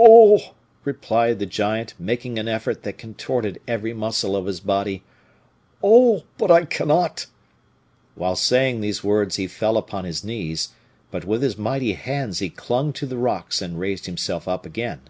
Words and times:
"Oh!" 0.00 0.40
replied 0.82 1.38
the 1.38 1.46
giant, 1.46 1.94
making 1.96 2.40
an 2.40 2.48
effort 2.48 2.82
that 2.82 2.98
contorted 2.98 3.60
every 3.68 3.94
muscle 3.94 4.34
of 4.34 4.46
his 4.46 4.58
body 4.58 5.04
"oh! 5.80 6.24
but 6.38 6.50
I 6.50 6.64
cannot." 6.64 7.26
While 8.16 8.34
saying 8.34 8.80
these 8.80 9.04
words, 9.04 9.36
he 9.36 9.46
fell 9.46 9.76
upon 9.76 10.06
his 10.06 10.24
knees, 10.24 10.70
but 11.12 11.24
with 11.24 11.40
his 11.40 11.56
mighty 11.56 11.92
hands 11.92 12.40
he 12.40 12.50
clung 12.50 12.92
to 12.94 13.06
the 13.06 13.16
rocks, 13.16 13.62
and 13.62 13.78
raised 13.78 14.06
himself 14.06 14.48
up 14.48 14.66
again. 14.66 15.02